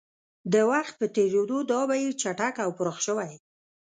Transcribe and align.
د 0.53 0.55
وخت 0.71 0.93
په 0.99 1.05
تېرېدو 1.15 1.57
دا 1.71 1.81
بهیر 1.89 2.11
چټک 2.21 2.55
او 2.65 2.69
پراخ 2.77 2.97
شوی 3.07 3.31